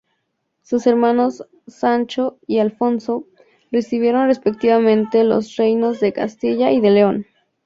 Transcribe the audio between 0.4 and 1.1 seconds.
Sus